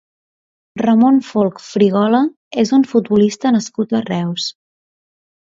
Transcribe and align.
Ramon 0.81 1.19
Folch 1.27 1.61
Frigola 1.65 2.23
és 2.65 2.73
un 2.79 2.89
futbolista 2.95 3.55
nascut 3.59 3.97
a 4.01 4.05
Reus. 4.11 4.49